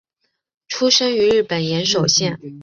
[0.67, 2.39] 出身于日本岩手县。